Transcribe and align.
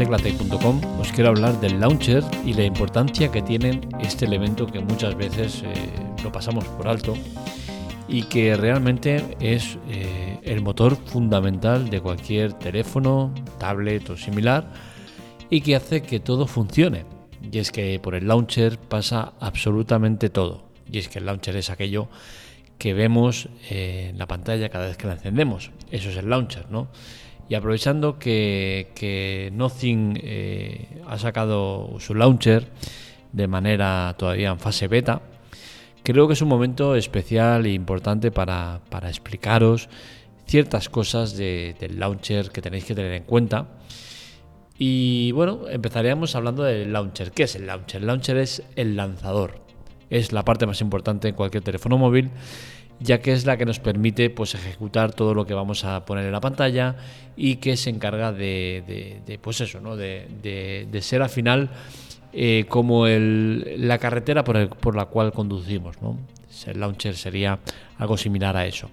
teclatec.com 0.00 0.80
os 0.98 1.12
quiero 1.12 1.28
hablar 1.28 1.60
del 1.60 1.78
launcher 1.78 2.24
y 2.46 2.54
la 2.54 2.64
importancia 2.64 3.30
que 3.30 3.42
tiene 3.42 3.82
este 4.00 4.24
elemento 4.24 4.66
que 4.66 4.80
muchas 4.80 5.14
veces 5.14 5.62
eh, 5.62 5.74
lo 6.24 6.32
pasamos 6.32 6.64
por 6.64 6.88
alto 6.88 7.14
y 8.08 8.22
que 8.22 8.56
realmente 8.56 9.36
es 9.40 9.76
eh, 9.90 10.38
el 10.42 10.62
motor 10.62 10.96
fundamental 10.96 11.90
de 11.90 12.00
cualquier 12.00 12.54
teléfono, 12.54 13.34
tablet 13.58 14.08
o 14.08 14.16
similar 14.16 14.72
y 15.50 15.60
que 15.60 15.76
hace 15.76 16.00
que 16.00 16.18
todo 16.18 16.46
funcione. 16.46 17.04
Y 17.52 17.58
es 17.58 17.70
que 17.70 18.00
por 18.00 18.14
el 18.14 18.26
launcher 18.26 18.78
pasa 18.78 19.34
absolutamente 19.38 20.30
todo. 20.30 20.64
Y 20.90 20.96
es 20.96 21.08
que 21.08 21.18
el 21.18 21.26
launcher 21.26 21.56
es 21.56 21.68
aquello 21.68 22.08
que 22.78 22.94
vemos 22.94 23.50
en 23.68 24.16
la 24.16 24.26
pantalla 24.26 24.70
cada 24.70 24.86
vez 24.86 24.96
que 24.96 25.06
la 25.06 25.12
encendemos. 25.12 25.72
Eso 25.90 26.08
es 26.08 26.16
el 26.16 26.30
launcher, 26.30 26.70
¿no? 26.70 26.88
Y 27.50 27.56
aprovechando 27.56 28.16
que, 28.16 29.50
Nothing 29.52 30.20
eh, 30.22 31.02
ha 31.08 31.18
sacado 31.18 31.96
su 31.98 32.14
launcher 32.14 32.68
de 33.32 33.48
manera 33.48 34.14
todavía 34.16 34.50
en 34.50 34.60
fase 34.60 34.86
beta, 34.86 35.20
creo 36.04 36.28
que 36.28 36.34
es 36.34 36.42
un 36.42 36.48
momento 36.48 36.94
especial 36.94 37.66
e 37.66 37.72
importante 37.72 38.30
para, 38.30 38.80
explicaros 39.08 39.88
ciertas 40.46 40.88
cosas 40.88 41.36
del 41.36 41.98
launcher 41.98 42.50
que 42.50 42.62
tenéis 42.62 42.84
que 42.84 42.94
tener 42.94 43.14
en 43.14 43.24
cuenta. 43.24 43.66
Y 44.78 45.32
bueno, 45.32 45.62
empezaríamos 45.68 46.36
hablando 46.36 46.62
del 46.62 46.92
launcher. 46.92 47.32
¿Qué 47.32 47.42
es 47.42 47.56
el 47.56 47.66
launcher? 47.66 48.00
El 48.00 48.06
launcher 48.06 48.36
es 48.36 48.62
el 48.76 48.94
lanzador. 48.94 49.60
Es 50.08 50.30
la 50.30 50.44
parte 50.44 50.66
más 50.66 50.80
importante 50.80 51.26
en 51.26 51.34
cualquier 51.34 51.64
teléfono 51.64 51.98
móvil 51.98 52.30
ya 53.00 53.20
que 53.20 53.32
es 53.32 53.46
la 53.46 53.56
que 53.56 53.64
nos 53.64 53.80
permite 53.80 54.30
pues, 54.30 54.54
ejecutar 54.54 55.12
todo 55.12 55.34
lo 55.34 55.46
que 55.46 55.54
vamos 55.54 55.84
a 55.84 56.04
poner 56.04 56.26
en 56.26 56.32
la 56.32 56.40
pantalla 56.40 56.96
y 57.36 57.56
que 57.56 57.76
se 57.76 57.90
encarga 57.90 58.32
de, 58.32 59.38
pues 59.40 59.60
eso, 59.60 59.80
¿no? 59.80 59.96
de, 59.96 60.98
ser 61.00 61.22
al 61.22 61.30
final 61.30 61.70
eh, 62.32 62.66
como 62.68 63.06
el, 63.06 63.88
la 63.88 63.98
carretera 63.98 64.44
por, 64.44 64.94
la 64.94 65.06
cual 65.06 65.32
conducimos. 65.32 66.00
¿no? 66.02 66.18
El 66.66 66.80
launcher 66.80 67.16
sería 67.16 67.58
algo 67.98 68.16
similar 68.16 68.56
a 68.56 68.66
eso. 68.66 68.90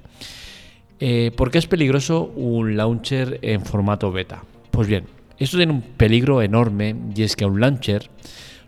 Eh, 1.00 1.32
¿Por 1.36 1.52
qué 1.52 1.60
es 1.60 1.67
peligroso 1.67 2.23
un 2.36 2.78
launcher 2.78 3.39
en 3.42 3.64
formato 3.64 4.12
beta? 4.12 4.44
Pues 4.72 4.88
bien, 4.88 5.06
esto 5.38 5.58
tiene 5.58 5.73
un 5.73 5.82
peligro 5.82 6.42
enorme 6.42 6.95
y 7.16 7.23
es 7.23 7.36
que 7.36 7.45
un 7.45 7.60
launcher 7.60 8.10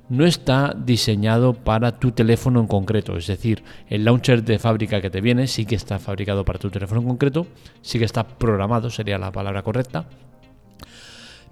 no 0.09 0.25
está 0.25 0.75
diseñado 0.75 1.53
para 1.53 1.99
tu 1.99 2.11
teléfono 2.11 2.59
en 2.59 2.67
concreto. 2.67 3.15
Es 3.15 3.27
decir, 3.27 3.63
el 3.88 4.03
launcher 4.03 4.43
de 4.43 4.59
fábrica 4.59 5.02
que 5.02 5.09
te 5.09 5.21
viene 5.21 5.47
sí 5.47 5.65
que 5.65 5.75
está 5.75 5.99
fabricado 5.99 6.43
para 6.43 6.59
tu 6.59 6.69
teléfono 6.69 7.02
en 7.02 7.07
concreto, 7.07 7.47
sí 7.81 7.99
que 7.99 8.05
está 8.05 8.27
programado, 8.27 8.89
sería 8.89 9.17
la 9.17 9.31
palabra 9.31 9.61
correcta. 9.61 10.05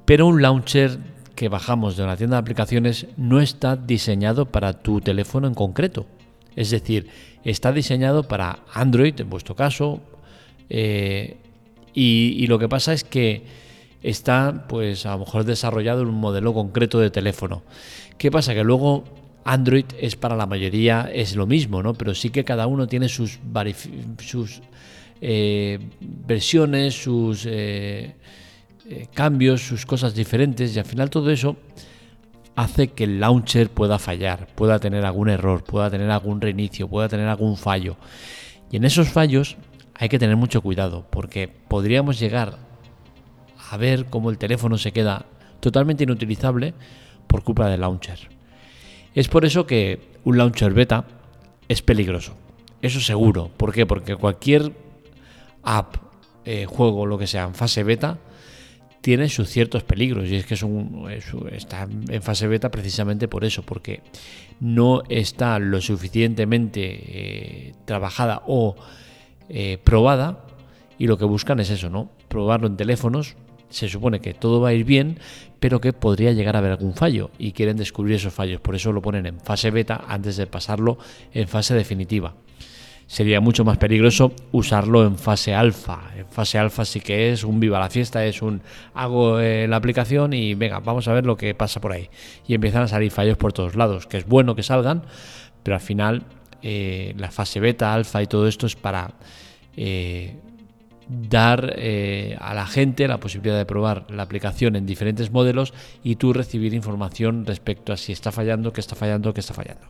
Pero 0.06 0.26
un 0.26 0.42
launcher 0.42 0.98
que 1.36 1.50
bajamos 1.50 1.96
de 1.96 2.04
una 2.04 2.18
tienda 2.18 2.38
de 2.38 2.42
aplicaciones 2.42 3.06
no 3.16 3.40
está 3.40 3.76
diseñado 3.76 4.48
para 4.48 4.74
tu 4.74 5.02
teléfono 5.02 5.48
en 5.48 5.54
concreto. 5.54 6.08
Es 6.56 6.72
decir, 6.72 7.10
está 7.44 7.72
diseñado 7.72 8.24
para 8.24 8.60
Android, 8.74 9.20
en 9.20 9.30
vuestro 9.30 9.56
caso, 9.56 10.02
eh, 10.70 11.38
y, 11.94 12.36
y 12.40 12.48
lo 12.48 12.58
que 12.58 12.68
pasa 12.68 12.94
es 12.94 13.04
que 13.04 13.67
está, 14.04 14.66
pues 14.68 15.06
a 15.06 15.12
lo 15.12 15.20
mejor 15.20 15.44
desarrollado 15.44 16.02
en 16.02 16.08
un 16.10 16.20
modelo 16.20 16.54
concreto 16.54 17.00
de 17.00 17.10
teléfono. 17.10 17.64
¿Qué 18.18 18.32
pasa? 18.32 18.54
Que 18.54 18.64
luego 18.64 19.04
Android 19.48 19.86
es 20.00 20.16
para 20.16 20.36
la 20.36 20.46
mayoría 20.46 21.10
es 21.14 21.36
lo 21.36 21.48
mismo, 21.48 21.82
¿no? 21.82 21.94
Pero 21.94 22.14
sí 22.14 22.30
que 22.30 22.44
cada 22.44 22.68
uno 22.68 22.88
tiene 22.88 23.08
sus, 23.08 23.40
eh, 25.22 25.80
versiones, 26.02 27.02
sus 27.02 27.46
eh, 27.46 28.16
eh, 28.90 29.08
cambios, 29.14 29.62
sus 29.62 29.86
cosas 29.86 30.14
diferentes 30.14 30.76
y 30.76 30.80
al 30.80 30.86
final 30.86 31.10
todo 31.10 31.32
eso 31.32 31.56
hace 32.58 32.90
que 32.90 33.06
el 33.06 33.20
launcher 33.20 33.70
pueda 33.70 34.00
fallar, 34.00 34.48
pueda 34.54 34.80
tener 34.80 35.06
algún 35.06 35.30
error, 35.30 35.64
pueda 35.64 35.90
tener 35.90 36.10
algún 36.10 36.42
reinicio, 36.42 36.90
pueda 36.90 37.08
tener 37.08 37.28
algún 37.28 37.56
fallo. 37.56 37.96
Y 38.72 38.78
en 38.78 38.84
esos 38.84 39.10
fallos 39.10 39.56
hay 39.94 40.10
que 40.10 40.20
tener 40.20 40.36
mucho 40.36 40.62
cuidado 40.62 41.06
porque 41.10 41.48
podríamos 41.48 42.20
llegar 42.20 42.67
a 43.70 43.78
ver 43.78 44.06
cómo 44.06 44.30
el 44.30 44.38
teléfono 44.38 44.78
se 44.78 44.92
queda 44.92 45.26
totalmente 45.60 46.04
inutilizable 46.04 46.74
por 47.28 47.44
culpa 47.44 47.70
del 47.70 47.82
launcher. 47.82 48.30
Es 49.14 49.28
por 49.28 49.46
eso 49.46 49.66
que 49.66 50.00
un 50.24 50.38
launcher 50.38 50.74
beta 50.74 51.06
es 51.68 51.82
peligroso. 51.82 52.36
Eso 52.82 53.00
seguro. 53.00 53.50
¿Por 53.58 53.74
qué? 53.74 53.86
Porque 53.86 54.16
cualquier 54.16 54.72
app, 55.64 55.96
eh, 56.46 56.66
juego, 56.66 57.06
lo 57.06 57.18
que 57.18 57.28
sea, 57.28 57.44
en 57.44 57.56
fase 57.56 57.84
beta, 57.84 58.20
tiene 59.02 59.30
sus 59.30 59.50
ciertos 59.50 59.84
peligros. 59.84 60.30
Y 60.30 60.36
es 60.36 60.46
que 60.46 60.56
está 61.52 61.88
en 62.10 62.22
fase 62.22 62.48
beta 62.48 62.70
precisamente 62.70 63.28
por 63.28 63.44
eso, 63.44 63.64
porque 63.64 64.02
no 64.60 65.04
está 65.10 65.60
lo 65.60 65.82
suficientemente 65.82 66.82
eh, 66.84 67.74
trabajada 67.86 68.44
o 68.48 68.76
eh, 69.50 69.80
probada. 69.84 70.46
Y 71.00 71.08
lo 71.08 71.18
que 71.18 71.26
buscan 71.26 71.60
es 71.60 71.70
eso, 71.70 71.90
¿no? 71.90 72.12
Probarlo 72.28 72.68
en 72.68 72.78
teléfonos 72.78 73.36
se 73.70 73.90
supone 73.90 74.20
que 74.20 74.34
todo 74.34 74.62
va 74.62 74.70
a 74.70 74.74
ir 74.74 74.86
bien, 74.86 75.20
pero 75.60 75.82
que 75.82 75.94
podría 75.94 76.32
llegar 76.32 76.56
a 76.56 76.60
haber 76.60 76.72
algún 76.72 76.94
fallo 76.94 77.32
y 77.38 77.52
quieren 77.52 77.78
descubrir 77.78 78.16
esos 78.16 78.34
fallos. 78.34 78.62
Por 78.62 78.76
eso 78.76 78.92
lo 78.92 79.02
ponen 79.02 79.26
en 79.26 79.40
fase 79.40 79.72
beta 79.72 80.04
antes 80.08 80.38
de 80.38 80.48
pasarlo 80.48 80.98
en 81.34 81.48
fase 81.48 81.74
definitiva. 81.74 82.36
Sería 83.08 83.40
mucho 83.40 83.64
más 83.64 83.78
peligroso 83.78 84.34
usarlo 84.52 85.06
en 85.06 85.18
fase 85.18 85.56
alfa. 85.56 86.12
En 86.18 86.28
fase 86.28 86.58
alfa 86.58 86.84
sí 86.84 87.00
que 87.00 87.32
es 87.32 87.46
un 87.46 87.60
viva 87.60 87.80
la 87.80 87.90
fiesta, 87.90 88.26
es 88.26 88.42
un 88.42 88.62
hago 88.94 89.40
eh, 89.40 89.66
la 89.68 89.78
aplicación 89.78 90.34
y 90.34 90.56
venga, 90.56 90.80
vamos 90.80 91.08
a 91.08 91.14
ver 91.14 91.26
lo 91.26 91.38
que 91.38 91.56
pasa 91.56 91.80
por 91.80 91.94
ahí. 91.94 92.10
Y 92.46 92.54
empiezan 92.54 92.84
a 92.84 92.88
salir 92.90 93.10
fallos 93.12 93.38
por 93.38 93.54
todos 93.54 93.76
lados, 93.76 94.08
que 94.08 94.18
es 94.18 94.28
bueno 94.28 94.56
que 94.56 94.64
salgan, 94.64 95.04
pero 95.64 95.76
al 95.76 95.82
final 95.82 96.24
eh, 96.62 97.14
la 97.18 97.32
fase 97.32 97.62
beta, 97.62 97.94
alfa 97.94 98.22
y 98.22 98.28
todo 98.28 98.46
esto 98.46 98.66
es 98.66 98.76
para 98.76 99.14
eh, 99.78 100.36
dar 101.10 101.74
eh, 101.78 102.38
a 102.40 102.54
la 102.54 102.66
gente 102.66 103.08
la 103.08 103.20
posibilidad 103.20 103.58
de 103.58 103.66
probar 103.66 104.06
la 104.10 104.24
aplicación 104.24 104.76
en 104.76 104.86
diferentes 104.86 105.32
modelos 105.32 105.74
y 106.04 106.16
tú 106.16 106.34
recibir 106.34 106.74
información 106.74 107.46
respecto 107.46 107.94
a 107.94 107.98
si 107.98 108.12
está 108.12 108.32
fallando, 108.32 108.74
qué 108.74 108.82
está 108.82 108.96
fallando, 108.96 109.34
qué 109.34 109.40
está 109.40 109.54
fallando. 109.54 109.88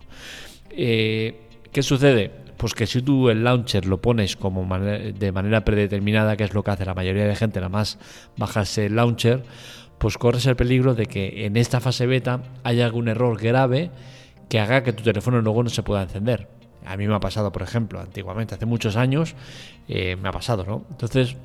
Eh, 0.72 1.42
¿Qué 1.72 1.84
sucede? 1.84 2.32
Pues 2.58 2.74
que 2.74 2.88
si 2.88 3.02
tú 3.02 3.30
el 3.30 3.44
launcher 3.44 3.86
lo 3.86 4.02
pones 4.02 4.36
como 4.36 4.68
de 4.80 5.32
manera 5.32 5.64
predeterminada, 5.64 6.36
que 6.38 6.44
es 6.44 6.54
lo 6.54 6.64
que 6.64 6.72
hace 6.72 6.86
la 6.86 6.96
mayoría 6.96 7.28
de 7.28 7.36
gente, 7.36 7.60
nada 7.60 7.70
más 7.70 8.00
bajarse 8.36 8.88
el 8.88 8.96
launcher, 8.96 9.44
pues 9.98 10.18
corres 10.18 10.46
el 10.46 10.56
peligro 10.56 10.96
de 10.96 11.06
que 11.06 11.46
en 11.46 11.58
esta 11.58 11.80
fase 11.80 12.06
beta 12.06 12.42
haya 12.64 12.86
algún 12.86 13.08
error 13.08 13.40
grave 13.40 13.92
que 14.50 14.60
haga 14.60 14.84
que 14.84 14.94
tu 14.94 15.04
teléfono 15.04 15.42
luego 15.42 15.64
no 15.64 15.70
se 15.70 15.84
pueda 15.84 16.04
encender. 16.04 16.48
A 16.86 16.98
mí 16.98 17.08
me 17.08 17.16
ha 17.16 17.20
pasado, 17.20 17.52
por 17.52 17.62
ejemplo, 17.62 18.00
antiguamente, 18.00 18.56
hace 18.56 18.66
muchos 18.66 18.96
años, 18.96 19.36
eh, 19.88 20.16
me 20.16 20.30
ha 20.30 20.32
pasado, 20.32 20.64
¿no? 20.66 20.86
Entonces, 20.90 21.36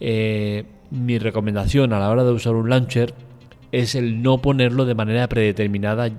eh, 0.00 0.64
mi 0.90 1.18
recomendación 1.18 1.92
a 1.92 1.98
la 1.98 2.10
hora 2.10 2.24
de 2.24 2.32
usar 2.32 2.54
un 2.54 2.68
launcher 2.68 3.14
es 3.72 3.94
el 3.94 4.22
no 4.22 4.42
ponerlo 4.42 4.84
de 4.84 4.94
manera 4.94 5.28
predeterminada, 5.28 6.10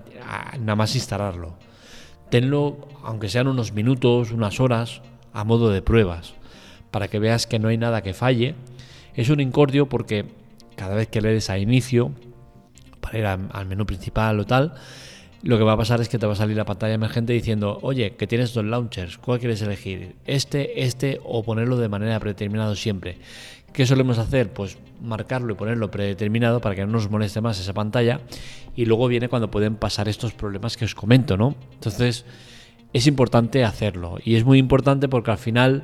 nada 0.59 0.75
más 0.75 0.95
instalarlo. 0.95 1.55
Tenlo, 2.29 2.87
aunque 3.03 3.29
sean 3.29 3.47
unos 3.47 3.73
minutos, 3.73 4.31
unas 4.31 4.59
horas, 4.59 5.01
a 5.33 5.43
modo 5.43 5.69
de 5.69 5.81
pruebas, 5.81 6.35
para 6.91 7.07
que 7.07 7.19
veas 7.19 7.47
que 7.47 7.59
no 7.59 7.69
hay 7.69 7.77
nada 7.77 8.01
que 8.01 8.13
falle. 8.13 8.55
Es 9.13 9.29
un 9.29 9.39
incordio 9.39 9.87
porque 9.87 10.25
cada 10.75 10.95
vez 10.95 11.07
que 11.07 11.21
le 11.21 11.31
des 11.31 11.49
a 11.49 11.57
inicio, 11.57 12.11
para 12.99 13.17
ir 13.17 13.25
al 13.25 13.65
menú 13.65 13.85
principal 13.85 14.39
o 14.39 14.45
tal, 14.45 14.73
lo 15.43 15.57
que 15.57 15.63
va 15.63 15.73
a 15.73 15.77
pasar 15.77 16.01
es 16.01 16.09
que 16.09 16.17
te 16.17 16.25
va 16.25 16.33
a 16.33 16.35
salir 16.35 16.57
la 16.57 16.65
pantalla 16.65 16.93
emergente 16.93 17.33
diciendo, 17.33 17.79
oye, 17.81 18.15
que 18.15 18.27
tienes 18.27 18.53
dos 18.53 18.65
launchers, 18.65 19.17
¿cuál 19.17 19.39
quieres 19.39 19.61
elegir? 19.61 20.15
Este, 20.25 20.83
este 20.83 21.21
o 21.23 21.43
ponerlo 21.43 21.77
de 21.77 21.89
manera 21.89 22.19
predeterminada 22.19 22.75
siempre. 22.75 23.17
¿Qué 23.73 23.85
solemos 23.85 24.17
hacer? 24.17 24.51
Pues 24.51 24.77
marcarlo 25.01 25.53
y 25.53 25.55
ponerlo 25.55 25.91
predeterminado 25.91 26.59
para 26.61 26.75
que 26.75 26.85
no 26.85 26.93
nos 26.93 27.11
moleste 27.11 27.41
más 27.41 27.59
esa 27.59 27.73
pantalla 27.73 28.21
y 28.75 28.85
luego 28.85 29.07
viene 29.07 29.29
cuando 29.29 29.51
pueden 29.51 29.75
pasar 29.75 30.07
estos 30.07 30.33
problemas 30.33 30.77
que 30.77 30.85
os 30.85 30.95
comento, 30.95 31.37
¿no? 31.37 31.55
Entonces 31.73 32.25
es 32.93 33.05
importante 33.05 33.63
hacerlo 33.63 34.17
y 34.23 34.35
es 34.35 34.45
muy 34.45 34.57
importante 34.57 35.07
porque 35.07 35.31
al 35.31 35.37
final 35.37 35.83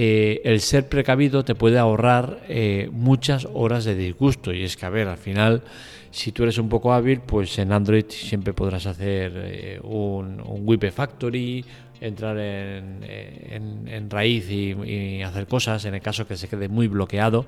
eh, 0.00 0.42
el 0.44 0.60
ser 0.60 0.88
precavido 0.88 1.44
te 1.44 1.56
puede 1.56 1.76
ahorrar 1.76 2.38
eh, 2.48 2.88
muchas 2.92 3.48
horas 3.52 3.84
de 3.84 3.96
disgusto. 3.96 4.52
Y 4.52 4.62
es 4.62 4.76
que 4.76 4.86
a 4.86 4.90
ver, 4.90 5.08
al 5.08 5.18
final 5.18 5.64
si 6.12 6.30
tú 6.30 6.44
eres 6.44 6.56
un 6.58 6.68
poco 6.68 6.92
hábil, 6.92 7.20
pues 7.20 7.58
en 7.58 7.72
Android 7.72 8.04
siempre 8.08 8.52
podrás 8.52 8.86
hacer 8.86 9.32
eh, 9.34 9.80
un, 9.82 10.40
un 10.40 10.78
Factory, 10.92 11.64
entrar 12.00 12.38
en, 12.38 14.08
raíz 14.08 14.48
y, 14.48 15.20
hacer 15.22 15.48
cosas 15.48 15.84
en 15.84 15.96
el 15.96 16.00
caso 16.00 16.28
que 16.28 16.36
se 16.36 16.46
quede 16.46 16.68
muy 16.68 16.86
bloqueado, 16.86 17.46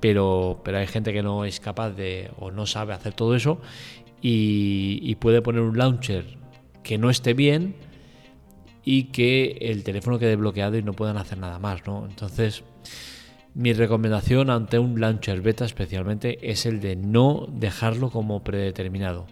pero, 0.00 0.62
pero 0.64 0.78
hay 0.78 0.86
gente 0.86 1.12
que 1.12 1.22
no 1.22 1.44
es 1.44 1.60
capaz 1.60 1.90
de 1.90 2.30
o 2.38 2.50
no 2.50 2.64
sabe 2.64 2.94
hacer 2.94 3.12
todo 3.12 3.36
eso 3.36 3.60
y, 4.22 5.14
puede 5.16 5.42
poner 5.42 5.60
un 5.60 5.76
launcher 5.76 6.24
que 6.82 6.96
no 6.96 7.10
esté 7.10 7.34
bien 7.34 7.74
y 8.84 9.04
que 9.04 9.58
el 9.60 9.84
teléfono 9.84 10.18
quede 10.18 10.36
bloqueado 10.36 10.76
y 10.76 10.82
no 10.82 10.92
puedan 10.92 11.16
hacer 11.16 11.38
nada 11.38 11.58
más, 11.58 11.86
¿no? 11.86 12.06
Entonces 12.08 12.64
Mi 13.54 13.74
recomendación 13.74 14.48
ante 14.48 14.78
un 14.78 14.98
launcher 14.98 15.42
beta 15.42 15.66
especialmente 15.66 16.38
es 16.50 16.64
el 16.64 16.80
de 16.80 16.96
no 16.96 17.46
dejarlo 17.52 18.10
como 18.10 18.42
predeterminado. 18.42 19.26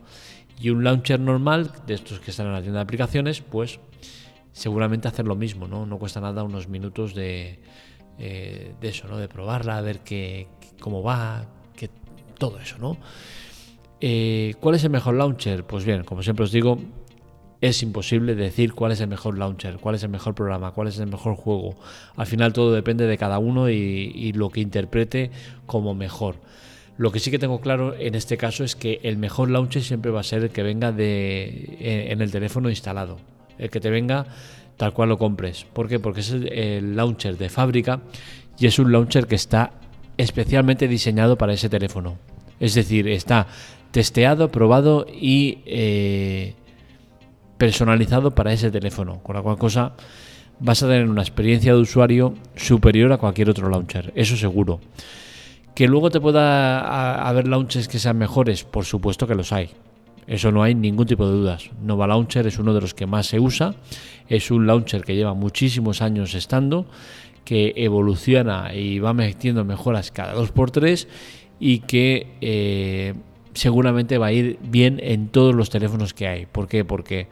Y 0.60 0.68
un 0.68 0.84
launcher 0.84 1.18
normal, 1.18 1.72
de 1.86 1.94
estos 1.94 2.20
que 2.20 2.30
están 2.30 2.46
en 2.48 2.52
la 2.52 2.60
tienda 2.60 2.80
de 2.80 2.82
aplicaciones, 2.82 3.40
pues 3.40 3.80
seguramente 4.52 5.08
hacer 5.08 5.26
lo 5.26 5.36
mismo, 5.36 5.68
¿no? 5.68 5.86
No 5.86 5.98
cuesta 5.98 6.20
nada 6.20 6.42
unos 6.42 6.68
minutos 6.68 7.14
de, 7.14 7.60
eh, 8.18 8.74
eso, 8.82 9.08
¿no? 9.08 9.16
De 9.16 9.26
probarla, 9.26 9.78
a 9.78 9.80
ver 9.80 10.00
qué, 10.00 10.48
cómo 10.80 11.02
va, 11.02 11.46
que, 11.74 11.88
todo 12.36 12.60
eso, 12.60 12.76
¿no? 12.78 12.98
Eh, 14.02 14.54
¿Cuál 14.60 14.74
es 14.74 14.84
el 14.84 14.90
mejor 14.90 15.14
launcher? 15.14 15.64
Pues 15.64 15.86
bien, 15.86 16.04
como 16.04 16.22
siempre 16.22 16.44
os 16.44 16.52
digo, 16.52 16.78
es 17.60 17.82
imposible 17.82 18.34
decir 18.34 18.72
cuál 18.72 18.92
es 18.92 19.00
el 19.00 19.08
mejor 19.08 19.36
launcher, 19.36 19.76
cuál 19.78 19.94
es 19.94 20.02
el 20.02 20.08
mejor 20.08 20.34
programa, 20.34 20.72
cuál 20.72 20.88
es 20.88 20.98
el 20.98 21.06
mejor 21.06 21.34
juego. 21.34 21.74
Al 22.16 22.26
final 22.26 22.52
todo 22.52 22.72
depende 22.72 23.06
de 23.06 23.18
cada 23.18 23.38
uno 23.38 23.68
y, 23.68 24.32
lo 24.32 24.50
que 24.50 24.60
interprete 24.60 25.30
como 25.66 25.94
mejor. 25.94 26.36
Lo 26.96 27.12
que 27.12 27.18
sí 27.18 27.30
que 27.30 27.38
tengo 27.38 27.60
claro 27.60 27.94
en 27.96 28.14
este 28.14 28.36
caso 28.36 28.64
es 28.64 28.76
que 28.76 29.00
el 29.02 29.16
mejor 29.16 29.50
launcher 29.50 29.82
siempre 29.82 30.10
va 30.10 30.20
a 30.20 30.24
ser 30.24 30.42
el 30.42 30.50
que 30.50 30.62
venga 30.62 30.92
de, 30.92 31.76
en 31.80 32.20
el 32.20 32.30
teléfono 32.30 32.70
instalado, 32.70 33.18
el 33.58 33.70
que 33.70 33.80
te 33.80 33.90
venga 33.90 34.26
tal 34.76 34.94
cual 34.94 35.10
lo 35.10 35.18
compres. 35.18 35.66
¿Por 35.72 35.88
qué? 35.88 35.98
Porque 35.98 36.20
es 36.20 36.30
el 36.30 36.96
launcher 36.96 37.36
de 37.36 37.50
fábrica 37.50 38.00
y 38.58 38.66
es 38.66 38.78
un 38.78 38.92
launcher 38.92 39.26
que 39.26 39.34
está 39.34 39.72
especialmente 40.16 40.88
diseñado 40.88 41.36
para 41.36 41.52
ese 41.52 41.68
teléfono. 41.68 42.16
Es 42.58 42.74
decir, 42.74 43.08
está 43.08 43.46
testeado, 43.90 44.50
probado 44.50 45.06
y 45.10 45.58
eh, 45.66 46.54
personalizado 47.60 48.30
para 48.30 48.54
ese 48.54 48.70
teléfono, 48.70 49.22
con 49.22 49.36
la 49.36 49.42
cual 49.42 49.58
cosa 49.58 49.92
vas 50.60 50.82
a 50.82 50.86
tener 50.86 51.06
una 51.06 51.20
experiencia 51.20 51.74
de 51.74 51.80
usuario 51.80 52.32
superior 52.56 53.12
a 53.12 53.18
cualquier 53.18 53.50
otro 53.50 53.68
launcher, 53.68 54.14
eso 54.16 54.34
seguro. 54.34 54.80
Que 55.74 55.86
luego 55.86 56.10
te 56.10 56.22
pueda 56.22 57.28
haber 57.28 57.46
launchers 57.46 57.86
que 57.86 57.98
sean 57.98 58.16
mejores, 58.16 58.64
por 58.64 58.86
supuesto 58.86 59.26
que 59.26 59.34
los 59.34 59.52
hay. 59.52 59.68
Eso 60.26 60.50
no 60.50 60.62
hay 60.62 60.74
ningún 60.74 61.06
tipo 61.06 61.26
de 61.26 61.32
dudas. 61.32 61.70
Nova 61.82 62.06
Launcher 62.06 62.46
es 62.46 62.58
uno 62.58 62.72
de 62.72 62.80
los 62.80 62.94
que 62.94 63.06
más 63.06 63.26
se 63.26 63.40
usa. 63.40 63.74
Es 64.28 64.50
un 64.50 64.66
launcher 64.66 65.02
que 65.02 65.16
lleva 65.16 65.34
muchísimos 65.34 66.02
años 66.02 66.34
estando, 66.34 66.86
que 67.44 67.74
evoluciona 67.76 68.72
y 68.72 69.00
va 69.00 69.12
metiendo 69.12 69.64
mejoras 69.64 70.12
cada 70.12 70.34
2x3 70.34 71.08
y 71.58 71.80
que 71.80 72.36
eh, 72.40 73.14
seguramente 73.54 74.18
va 74.18 74.26
a 74.26 74.32
ir 74.32 74.58
bien 74.62 75.00
en 75.02 75.28
todos 75.28 75.54
los 75.54 75.70
teléfonos 75.70 76.14
que 76.14 76.28
hay. 76.28 76.46
¿Por 76.46 76.68
qué? 76.68 76.84
Porque 76.84 77.28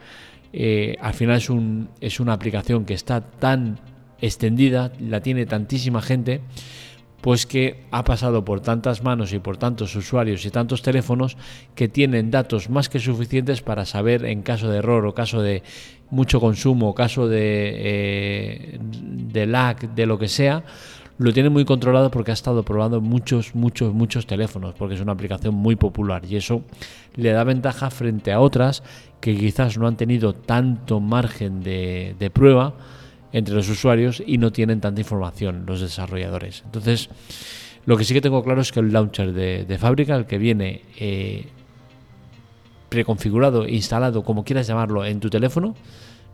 eh, 0.53 0.95
al 1.01 1.13
final 1.13 1.37
es, 1.37 1.49
un, 1.49 1.89
es 2.01 2.19
una 2.19 2.33
aplicación 2.33 2.85
que 2.85 2.93
está 2.93 3.21
tan 3.21 3.79
extendida, 4.21 4.91
la 4.99 5.21
tiene 5.21 5.45
tantísima 5.45 6.01
gente, 6.01 6.41
pues 7.21 7.45
que 7.45 7.83
ha 7.91 8.03
pasado 8.03 8.45
por 8.45 8.61
tantas 8.61 9.03
manos 9.03 9.33
y 9.33 9.39
por 9.39 9.57
tantos 9.57 9.95
usuarios 9.95 10.45
y 10.45 10.51
tantos 10.51 10.81
teléfonos 10.81 11.37
que 11.75 11.89
tienen 11.89 12.31
datos 12.31 12.69
más 12.69 12.89
que 12.89 12.99
suficientes 12.99 13.61
para 13.61 13.85
saber 13.85 14.25
en 14.25 14.41
caso 14.41 14.69
de 14.69 14.77
error 14.77 15.05
o 15.05 15.13
caso 15.13 15.41
de 15.41 15.63
mucho 16.09 16.39
consumo, 16.39 16.89
o 16.89 16.95
caso 16.95 17.27
de, 17.27 17.73
eh, 17.75 18.79
de 18.81 19.45
lag, 19.45 19.93
de 19.93 20.05
lo 20.05 20.17
que 20.17 20.27
sea, 20.27 20.63
lo 21.19 21.33
tiene 21.33 21.49
muy 21.49 21.65
controlado 21.65 22.09
porque 22.09 22.31
ha 22.31 22.33
estado 22.33 22.63
probando 22.63 23.01
muchos, 23.01 23.53
muchos, 23.53 23.93
muchos 23.93 24.25
teléfonos, 24.25 24.73
porque 24.75 24.95
es 24.95 25.01
una 25.01 25.11
aplicación 25.11 25.53
muy 25.53 25.75
popular 25.75 26.23
y 26.25 26.37
eso 26.37 26.63
le 27.15 27.31
da 27.31 27.43
ventaja 27.43 27.89
frente 27.89 28.31
a 28.31 28.39
otras 28.39 28.83
que 29.19 29.35
quizás 29.35 29.77
no 29.77 29.85
han 29.85 29.97
tenido 29.97 30.33
tanto 30.33 31.01
margen 31.01 31.61
de, 31.61 32.31
prueba 32.33 32.73
entre 33.33 33.53
los 33.53 33.69
usuarios 33.69 34.23
y 34.25 34.37
no 34.37 34.51
tienen 34.53 34.79
tanta 34.79 35.01
información 35.01 35.65
los 35.67 35.81
desarrolladores. 35.81 36.63
Entonces, 36.65 37.09
lo 37.85 37.97
que 37.97 38.05
sí 38.05 38.13
que 38.13 38.21
tengo 38.21 38.41
claro 38.41 38.61
es 38.61 38.71
que 38.71 38.79
el 38.79 38.93
launcher 38.93 39.33
de, 39.33 39.77
fábrica, 39.77 40.15
el 40.15 40.25
que 40.25 40.37
viene 40.37 40.83
eh, 40.97 41.47
preconfigurado, 42.87 43.67
instalado, 43.67 44.23
como 44.23 44.45
quieras 44.45 44.67
llamarlo, 44.67 45.05
en 45.05 45.19
tu 45.19 45.29
teléfono, 45.29 45.75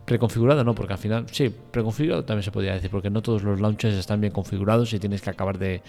preconfigurado 0.06 0.64
no, 0.64 0.74
porque 0.74 0.94
al 0.94 0.98
final, 0.98 1.26
sí, 1.30 1.52
preconfigurado 1.70 2.24
también 2.24 2.44
se 2.44 2.52
podría 2.52 2.74
decir, 2.74 2.90
porque 2.90 3.10
no 3.10 3.20
todos 3.20 3.42
los 3.42 3.60
launchers 3.60 3.96
están 3.96 4.20
bien 4.20 4.32
configurados 4.32 4.92
y 4.94 4.98
tienes 4.98 5.20
que 5.20 5.30
acabar 5.30 5.58
de, 5.58 5.82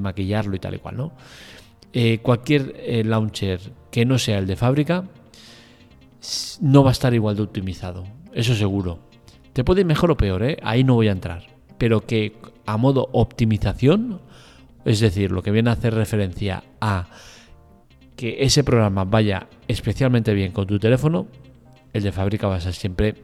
maquillarlo 0.00 0.56
y 0.56 0.58
tal 0.58 0.74
y 0.74 0.78
cual, 0.78 0.96
¿no? 0.96 1.12
Eh, 1.92 2.18
cualquier 2.20 2.74
eh, 2.76 3.04
launcher 3.04 3.60
que 3.90 4.04
no 4.04 4.18
sea 4.18 4.38
el 4.38 4.46
de 4.46 4.56
fábrica 4.56 5.04
no 6.60 6.82
va 6.82 6.90
a 6.90 6.92
estar 6.92 7.14
igual 7.14 7.36
de 7.36 7.42
optimizado, 7.42 8.04
eso 8.32 8.54
seguro. 8.54 8.98
Te 9.52 9.64
puede 9.64 9.82
ir 9.82 9.86
mejor 9.86 10.10
o 10.10 10.16
peor, 10.16 10.42
¿eh? 10.42 10.56
ahí 10.62 10.82
no 10.82 10.94
voy 10.94 11.08
a 11.08 11.12
entrar, 11.12 11.46
pero 11.78 12.04
que 12.04 12.36
a 12.66 12.76
modo 12.76 13.08
optimización, 13.12 14.20
es 14.84 15.00
decir, 15.00 15.30
lo 15.30 15.42
que 15.42 15.50
viene 15.50 15.70
a 15.70 15.74
hacer 15.74 15.94
referencia 15.94 16.64
a 16.80 17.08
que 18.16 18.36
ese 18.40 18.64
programa 18.64 19.04
vaya 19.04 19.46
especialmente 19.68 20.34
bien 20.34 20.52
con 20.52 20.66
tu 20.66 20.78
teléfono, 20.78 21.28
el 21.92 22.02
de 22.02 22.12
fábrica 22.12 22.48
va 22.48 22.56
a 22.56 22.60
ser 22.60 22.74
siempre 22.74 23.14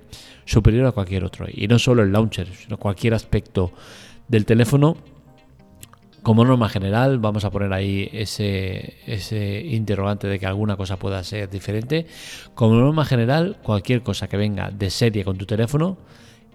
superior 0.44 0.86
a 0.86 0.92
cualquier 0.92 1.24
otro. 1.24 1.46
Y 1.52 1.68
no 1.68 1.78
solo 1.78 2.02
el 2.02 2.12
launcher, 2.12 2.48
sino 2.54 2.78
cualquier 2.78 3.14
aspecto 3.14 3.72
del 4.28 4.44
teléfono. 4.44 4.96
Como 6.22 6.42
norma 6.44 6.70
general, 6.70 7.18
vamos 7.18 7.44
a 7.44 7.50
poner 7.50 7.72
ahí 7.74 8.08
ese, 8.12 8.94
ese 9.06 9.60
interrogante 9.60 10.26
de 10.26 10.38
que 10.38 10.46
alguna 10.46 10.76
cosa 10.76 10.98
pueda 10.98 11.22
ser 11.22 11.50
diferente. 11.50 12.06
Como 12.54 12.76
norma 12.76 13.04
general, 13.04 13.58
cualquier 13.62 14.02
cosa 14.02 14.26
que 14.26 14.38
venga 14.38 14.70
de 14.70 14.88
serie 14.88 15.22
con 15.22 15.36
tu 15.36 15.44
teléfono, 15.44 15.98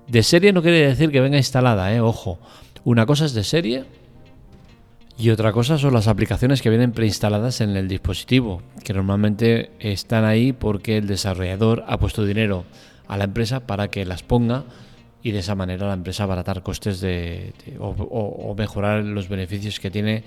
de 0.07 0.23
serie 0.23 0.53
no 0.53 0.63
quiere 0.63 0.87
decir 0.87 1.11
que 1.11 1.21
venga 1.21 1.37
instalada, 1.37 1.93
¿eh? 1.93 2.01
ojo. 2.01 2.39
Una 2.83 3.05
cosa 3.05 3.25
es 3.25 3.33
de 3.33 3.43
serie 3.43 3.85
y 5.19 5.31
otra 5.31 5.51
cosa 5.51 5.77
son 5.77 5.93
las 5.93 6.07
aplicaciones 6.07 6.61
que 6.61 6.69
vienen 6.69 6.93
preinstaladas 6.93 7.59
en 7.59 7.75
el 7.75 7.89
dispositivo, 7.89 8.61
que 8.85 8.93
normalmente 8.93 9.69
están 9.79 10.23
ahí 10.23 10.53
porque 10.53 10.95
el 10.95 11.07
desarrollador 11.07 11.83
ha 11.87 11.97
puesto 11.99 12.23
dinero 12.23 12.63
a 13.09 13.17
la 13.17 13.25
empresa 13.25 13.67
para 13.67 13.89
que 13.89 14.05
las 14.05 14.23
ponga 14.23 14.63
y 15.21 15.31
de 15.31 15.39
esa 15.39 15.55
manera 15.55 15.87
la 15.87 15.93
empresa 15.93 16.23
abaratar 16.23 16.63
costes 16.63 17.01
de, 17.01 17.53
o, 17.79 18.55
mejorar 18.57 19.03
los 19.03 19.27
beneficios 19.27 19.81
que 19.81 19.91
tiene 19.91 20.23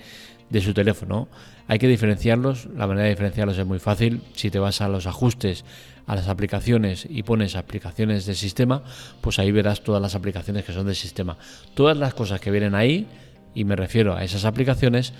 de 0.51 0.61
su 0.61 0.75
teléfono. 0.75 1.27
Hay 1.67 1.79
que 1.79 1.87
diferenciarlos, 1.87 2.67
la 2.75 2.85
manera 2.85 3.05
de 3.05 3.09
diferenciarlos 3.09 3.57
es 3.57 3.65
muy 3.65 3.79
fácil. 3.79 4.21
Si 4.35 4.51
te 4.51 4.59
vas 4.59 4.79
a 4.81 4.89
los 4.89 5.07
ajustes, 5.07 5.65
a 6.05 6.15
las 6.15 6.27
aplicaciones 6.27 7.07
y 7.09 7.23
pones 7.23 7.55
aplicaciones 7.55 8.27
de 8.27 8.35
sistema, 8.35 8.83
pues 9.21 9.39
ahí 9.39 9.51
verás 9.51 9.81
todas 9.81 10.03
las 10.03 10.13
aplicaciones 10.13 10.65
que 10.65 10.73
son 10.73 10.85
de 10.85 10.93
sistema. 10.93 11.39
Todas 11.73 11.97
las 11.97 12.13
cosas 12.13 12.39
que 12.39 12.51
vienen 12.51 12.75
ahí 12.75 13.07
y 13.53 13.63
me 13.63 13.75
refiero 13.75 14.15
a 14.15 14.23
esas 14.23 14.45
aplicaciones, 14.45 15.13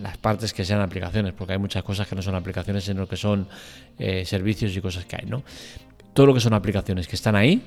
las 0.00 0.16
partes 0.16 0.52
que 0.52 0.64
sean 0.64 0.80
aplicaciones, 0.80 1.32
porque 1.32 1.54
hay 1.54 1.58
muchas 1.58 1.82
cosas 1.82 2.08
que 2.08 2.14
no 2.14 2.22
son 2.22 2.34
aplicaciones, 2.34 2.84
sino 2.84 3.06
que 3.06 3.16
son 3.16 3.48
eh, 3.98 4.24
servicios 4.24 4.76
y 4.76 4.80
cosas 4.80 5.04
que 5.04 5.16
hay, 5.16 5.26
¿no? 5.26 5.42
Todo 6.12 6.26
lo 6.26 6.34
que 6.34 6.40
son 6.40 6.54
aplicaciones 6.54 7.08
que 7.08 7.16
están 7.16 7.36
ahí, 7.36 7.62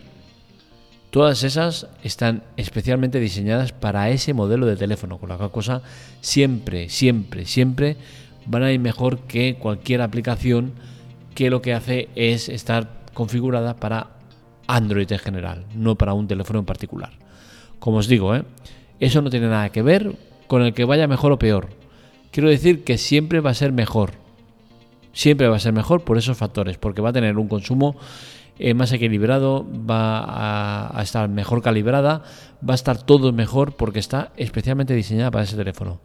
todas 1.10 1.44
esas 1.44 1.88
están 2.04 2.44
especialmente 2.58 3.20
diseñadas 3.20 3.72
para 3.72 4.10
ese 4.10 4.34
modelo 4.34 4.66
de 4.66 4.76
teléfono, 4.76 5.18
con 5.18 5.30
la 5.30 5.38
cual 5.38 5.52
cosa 5.52 5.82
siempre, 6.22 6.90
siempre, 6.90 7.46
siempre 7.46 7.98
van 8.46 8.64
a 8.64 8.72
ir 8.72 8.80
mejor 8.80 9.22
que 9.22 9.56
cualquier 9.56 10.02
aplicación 10.02 10.74
que 11.34 11.50
lo 11.50 11.62
que 11.62 11.74
hace 11.74 12.10
es 12.16 12.50
estar 12.50 13.02
configurada 13.14 13.76
para 13.76 14.12
Android 14.68 15.12
en 15.12 15.20
general, 15.20 15.66
no 15.76 15.96
para 15.96 16.14
un 16.14 16.28
teléfono 16.28 16.60
en 16.60 16.66
particular. 16.66 17.12
Como 17.80 17.98
os 17.98 18.08
digo, 18.08 18.36
¿eh? 18.36 18.44
Eso 19.00 19.22
no 19.22 19.30
tiene 19.30 19.48
nada 19.48 19.70
que 19.70 19.82
ver 19.82 20.14
con 20.48 20.62
el 20.62 20.74
que 20.74 20.86
vaya 20.86 21.08
mejor 21.08 21.32
o 21.32 21.40
peor. 21.40 21.70
Quiero 22.32 22.50
decir 22.50 22.84
que 22.84 22.98
siempre 22.98 23.40
va 23.40 23.52
a 23.52 23.56
ser 23.56 23.72
mejor. 23.72 24.12
Siempre 25.14 25.48
va 25.48 25.56
a 25.56 25.60
ser 25.60 25.74
mejor 25.74 26.04
por 26.04 26.18
esos 26.18 26.38
factores, 26.38 26.78
porque 26.78 27.02
va 27.02 27.10
a 27.10 27.14
tener 27.14 27.38
un 27.38 27.48
consumo 27.48 27.96
eh, 28.58 28.74
más 28.74 28.92
equilibrado, 28.92 29.66
va 29.90 30.98
a, 30.98 31.02
estar 31.02 31.28
mejor 31.28 31.62
calibrada, 31.62 32.24
va 32.68 32.74
a 32.74 32.76
estar 32.76 33.02
todo 33.02 33.34
mejor 33.34 33.76
porque 33.76 34.00
está 34.00 34.32
especialmente 34.38 34.94
diseñada 34.94 35.32
para 35.32 35.44
ese 35.44 35.58
teléfono. 35.58 36.00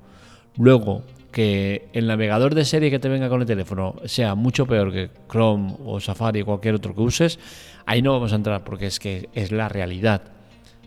Luego, 0.57 1.03
que 1.31 1.89
el 1.93 2.09
navegador 2.09 2.55
de 2.55 2.65
serie 2.65 2.91
que 2.91 2.99
te 2.99 3.09
venga 3.09 3.29
con 3.29 3.41
el 3.41 3.47
teléfono 3.47 3.95
sea 4.05 4.35
mucho 4.35 4.67
peor 4.67 4.93
que 4.93 5.11
Chrome 5.31 5.77
o 5.85 6.01
Safari 6.01 6.43
o 6.43 6.47
cualquier 6.47 6.75
otro 6.75 6.95
que 6.95 7.03
uses, 7.03 7.39
ahí 7.87 8.03
no 8.03 8.13
vamos 8.13 8.33
a 8.33 8.37
entrar 8.37 8.65
porque 8.65 8.87
es 8.87 8.99
que 8.99 9.29
es 9.33 9.53
la 9.53 9.69
realidad. 9.69 10.23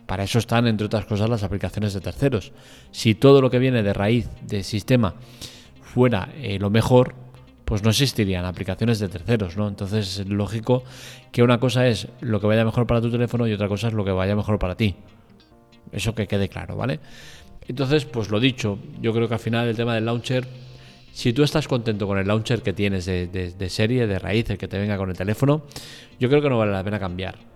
Para 0.06 0.24
eso 0.24 0.38
están, 0.38 0.66
entre 0.66 0.86
otras 0.86 1.06
cosas, 1.06 1.30
las 1.30 1.42
aplicaciones 1.42 1.94
de 1.94 2.00
terceros. 2.00 2.52
Si 2.90 3.14
todo 3.14 3.40
lo 3.40 3.50
que 3.50 3.58
viene 3.58 3.82
de 3.82 3.92
raíz 3.92 4.28
del 4.42 4.64
sistema 4.64 5.14
fuera 5.82 6.28
eh, 6.36 6.58
lo 6.58 6.70
mejor, 6.70 7.14
pues 7.64 7.82
no 7.82 7.90
existirían 7.90 8.44
aplicaciones 8.44 8.98
de 8.98 9.08
terceros, 9.08 9.56
¿no? 9.56 9.66
Entonces 9.66 10.18
es 10.18 10.28
lógico 10.28 10.84
que 11.32 11.42
una 11.42 11.58
cosa 11.58 11.86
es 11.86 12.08
lo 12.20 12.40
que 12.40 12.46
vaya 12.46 12.64
mejor 12.64 12.86
para 12.86 13.00
tu 13.00 13.10
teléfono 13.10 13.46
y 13.46 13.52
otra 13.52 13.68
cosa 13.68 13.88
es 13.88 13.94
lo 13.94 14.04
que 14.04 14.10
vaya 14.10 14.36
mejor 14.36 14.58
para 14.58 14.74
ti. 14.74 14.94
Eso 15.90 16.14
que 16.14 16.26
quede 16.26 16.48
claro, 16.48 16.76
¿vale? 16.76 17.00
Entonces, 17.66 18.04
pues 18.04 18.28
lo 18.28 18.40
dicho, 18.40 18.78
yo 19.00 19.14
creo 19.14 19.26
que 19.26 19.34
al 19.34 19.40
final 19.40 19.68
el 19.68 19.76
tema 19.76 19.94
del 19.94 20.04
launcher, 20.04 20.46
si 21.12 21.32
tú 21.32 21.42
estás 21.42 21.66
contento 21.66 22.06
con 22.06 22.18
el 22.18 22.26
launcher 22.26 22.60
que 22.60 22.74
tienes 22.74 23.06
de, 23.06 23.26
de 23.26 23.70
serie, 23.70 24.06
de 24.06 24.18
raíz, 24.18 24.50
el 24.50 24.58
que 24.58 24.68
te 24.68 24.78
venga 24.78 24.98
con 24.98 25.08
el 25.08 25.16
teléfono, 25.16 25.62
yo 26.20 26.28
creo 26.28 26.42
que 26.42 26.50
no 26.50 26.58
vale 26.58 26.72
la 26.72 26.84
pena 26.84 26.98
cambiar 26.98 27.53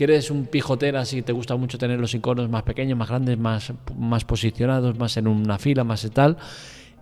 ¿Quieres 0.00 0.30
un 0.30 0.46
pijotera 0.46 1.04
si 1.04 1.20
te 1.20 1.30
gusta 1.30 1.56
mucho 1.56 1.76
tener 1.76 2.00
los 2.00 2.14
iconos 2.14 2.48
más 2.48 2.62
pequeños, 2.62 2.96
más 2.96 3.10
grandes, 3.10 3.36
más, 3.36 3.70
más 3.98 4.24
posicionados, 4.24 4.98
más 4.98 5.18
en 5.18 5.28
una 5.28 5.58
fila, 5.58 5.84
más 5.84 6.10
tal? 6.10 6.38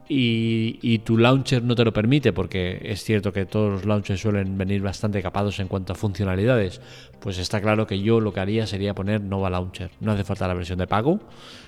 y, 0.09 0.99
tu 1.05 1.17
launcher 1.17 1.63
no 1.63 1.77
te 1.77 1.85
lo 1.85 1.93
permite, 1.93 2.33
porque 2.33 2.81
es 2.83 3.05
cierto 3.05 3.33
que 3.33 3.47
todos 3.47 3.71
los 3.71 3.85
launchers 3.85 4.21
suelen 4.21 4.59
venir 4.59 4.83
bastante 4.83 5.23
capados 5.23 5.61
en 5.61 5.69
cuanto 5.69 5.93
a 5.93 5.95
funcionalidades, 5.95 6.81
pues 7.21 7.39
está 7.39 7.61
claro 7.61 7.87
que 7.87 8.01
yo 8.01 8.19
lo 8.19 8.33
que 8.33 8.41
haría 8.41 8.67
sería 8.67 8.97
poner 8.97 9.21
Nova 9.21 9.49
Launcher. 9.49 9.93
No 10.01 10.11
hace 10.11 10.25
falta 10.25 10.49
la 10.49 10.55
versión 10.55 10.81
de 10.81 10.89
pago, 10.89 11.21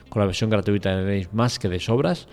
con 0.08 0.18
la 0.18 0.26
versión 0.26 0.50
gratuita 0.50 0.96
tenéis 0.96 1.32
más 1.32 1.60
que 1.60 1.68
de 1.68 1.78
sobras. 1.78 2.26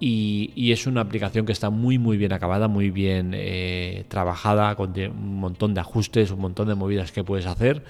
Y, 0.00 0.72
es 0.72 0.86
una 0.86 1.02
aplicación 1.02 1.44
que 1.44 1.52
está 1.52 1.68
muy 1.68 1.98
muy 1.98 2.16
bien 2.16 2.32
acabada, 2.32 2.66
muy 2.66 2.90
bien 2.90 3.32
eh, 3.34 4.04
trabajada, 4.08 4.74
con 4.74 4.98
un 4.98 5.38
montón 5.38 5.74
de 5.74 5.80
ajustes, 5.80 6.30
un 6.30 6.40
montón 6.40 6.68
de 6.68 6.74
movidas 6.74 7.12
que 7.12 7.22
puedes 7.22 7.44
hacer 7.44 7.84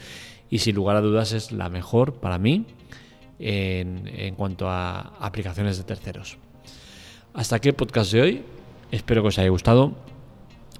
y 0.52 0.58
sin 0.58 0.76
lugar 0.76 0.96
a 0.96 1.00
dudas 1.00 1.32
es 1.32 1.50
la 1.50 1.70
mejor 1.70 2.12
para 2.20 2.36
mí 2.36 2.66
en 3.38 4.34
cuanto 4.36 4.68
a 4.68 5.14
aplicaciones 5.18 5.78
de 5.78 5.84
terceros. 5.84 6.36
Hasta 7.32 7.56
aquí 7.56 7.70
el 7.70 7.74
podcast 7.74 8.12
de 8.12 8.20
hoy. 8.20 8.42
Espero 8.90 9.22
que 9.22 9.28
os 9.28 9.38
haya 9.38 9.48
gustado. 9.48 9.94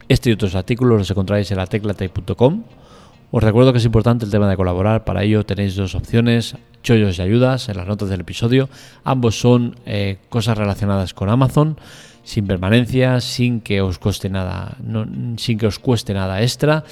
Este 0.09 0.29
y 0.29 0.35
otros 0.35 0.55
artículos 0.55 0.99
los 0.99 1.11
encontráis 1.11 1.51
en 1.51 1.57
la 1.57 1.67
teclatec.com. 1.67 2.65
Os 3.31 3.43
recuerdo 3.43 3.73
que 3.73 3.79
es 3.79 3.85
importante 3.87 4.27
el 4.27 4.31
tema 4.31 4.47
de 4.47 4.57
colaborar. 4.57 5.05
Para 5.05 5.23
ello 5.23 5.47
tenéis 5.47 5.75
dos 5.75 5.95
opciones, 5.95 6.55
chollos 6.83 7.19
y 7.19 7.23
ayudas, 7.23 7.71
en 7.71 7.79
las 7.79 7.87
notas 7.87 8.11
del 8.11 8.21
episodio. 8.21 8.69
Ambos 9.05 9.41
son 9.41 9.77
eh, 9.87 10.19
cosas 10.29 10.59
relacionadas 10.59 11.15
con 11.15 11.31
Amazon, 11.31 11.79
sin 12.25 12.47
permanencia, 12.47 13.23
sin 13.23 13.63
que 13.63 13.81
os 13.81 13.99
cueste 13.99 14.29
nada, 14.29 14.77
sin 15.39 15.57
que 15.57 15.67
os 15.67 15.79
cueste 15.79 16.13
nada 16.13 16.43
extra. 16.43 16.85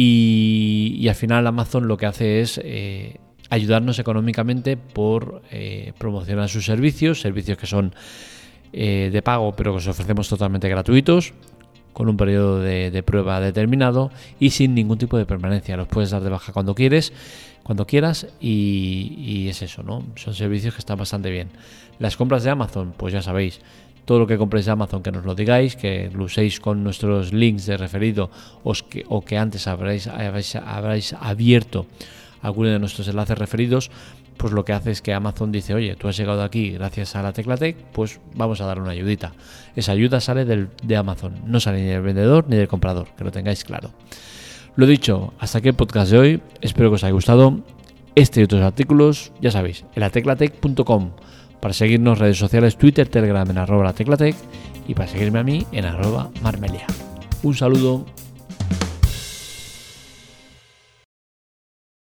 Y, 0.00 1.08
al 1.08 1.16
final 1.16 1.44
Amazon 1.48 1.88
lo 1.88 1.96
que 1.96 2.06
hace 2.06 2.40
es 2.40 2.60
eh, 2.62 3.16
ayudarnos 3.50 3.98
económicamente 3.98 4.76
por 4.76 5.42
eh, 5.50 5.92
promocionar 5.98 6.48
sus 6.48 6.66
servicios, 6.66 7.20
servicios 7.20 7.58
que 7.58 7.66
son 7.66 7.92
eh, 8.72 9.10
de 9.12 9.22
pago, 9.22 9.56
pero 9.56 9.72
que 9.72 9.78
os 9.78 9.88
ofrecemos 9.88 10.28
totalmente 10.28 10.68
gratuitos, 10.68 11.34
con 11.92 12.08
un 12.08 12.16
periodo 12.16 12.60
de, 12.60 13.02
prueba 13.02 13.40
determinado 13.40 14.12
y 14.38 14.50
sin 14.50 14.72
ningún 14.72 14.98
tipo 14.98 15.18
de 15.18 15.26
permanencia. 15.26 15.76
Los 15.76 15.88
puedes 15.88 16.10
dar 16.10 16.22
de 16.22 16.30
baja 16.30 16.52
cuando 16.52 16.76
quieres, 16.76 17.12
cuando 17.64 17.84
quieras, 17.84 18.28
y, 18.40 19.48
es 19.48 19.62
eso, 19.62 19.82
¿no? 19.82 20.04
Son 20.14 20.32
servicios 20.32 20.74
que 20.74 20.78
están 20.78 20.96
bastante 20.96 21.28
bien. 21.28 21.48
Las 21.98 22.16
compras 22.16 22.44
de 22.44 22.50
Amazon, 22.50 22.94
pues 22.96 23.12
ya 23.12 23.20
sabéis, 23.20 23.60
todo 24.08 24.20
lo 24.20 24.26
que 24.26 24.38
compréis 24.38 24.64
de 24.64 24.72
Amazon 24.72 25.02
que 25.02 25.12
nos 25.12 25.26
lo 25.26 25.34
digáis, 25.34 25.76
que 25.76 26.08
lo 26.14 26.24
uséis 26.24 26.60
con 26.60 26.82
nuestros 26.82 27.34
links 27.34 27.66
de 27.66 27.76
referido 27.76 28.30
o 28.64 29.20
que 29.20 29.36
antes 29.36 29.66
habréis 29.66 30.08
abierto 31.20 31.84
alguno 32.40 32.70
de 32.70 32.78
nuestros 32.78 33.06
enlaces 33.08 33.36
referidos, 33.36 33.90
pues 34.38 34.54
lo 34.54 34.64
que 34.64 34.72
hace 34.72 34.92
es 34.92 35.02
que 35.02 35.12
Amazon 35.12 35.52
dice, 35.52 35.74
oye, 35.74 35.94
tú 35.94 36.08
has 36.08 36.16
llegado 36.16 36.42
aquí 36.42 36.70
gracias 36.70 37.16
a 37.16 37.22
la 37.22 37.34
Teclatec, 37.34 37.76
pues 37.92 38.18
vamos 38.34 38.62
a 38.62 38.64
dar 38.64 38.80
una 38.80 38.92
ayudita. 38.92 39.34
Esa 39.76 39.92
ayuda 39.92 40.22
sale 40.22 40.46
del, 40.46 40.70
de 40.82 40.96
Amazon, 40.96 41.42
no 41.44 41.60
sale 41.60 41.82
ni 41.82 41.88
del 41.88 42.00
vendedor 42.00 42.46
ni 42.48 42.56
del 42.56 42.66
comprador, 42.66 43.08
que 43.14 43.24
lo 43.24 43.30
tengáis 43.30 43.62
claro. 43.62 43.90
Lo 44.74 44.86
dicho, 44.86 45.34
hasta 45.38 45.58
aquí 45.58 45.68
el 45.68 45.74
podcast 45.74 46.10
de 46.10 46.18
hoy, 46.18 46.42
espero 46.62 46.88
que 46.88 46.94
os 46.94 47.04
haya 47.04 47.12
gustado. 47.12 47.60
Este 48.14 48.40
y 48.40 48.44
otros 48.44 48.62
artículos, 48.62 49.32
ya 49.42 49.50
sabéis, 49.50 49.84
en 49.94 50.00
lateclatec.com, 50.00 51.10
para 51.60 51.74
seguirnos 51.74 52.18
redes 52.18 52.38
sociales, 52.38 52.76
Twitter, 52.76 53.08
Telegram 53.08 53.48
en 53.50 53.58
arroba 53.58 53.84
la 53.84 53.92
teclatec 53.92 54.36
y 54.86 54.94
para 54.94 55.08
seguirme 55.08 55.38
a 55.38 55.44
mí 55.44 55.66
en 55.72 55.84
arroba 55.84 56.30
marmelia. 56.42 56.86
Un 57.42 57.54
saludo 57.54 58.04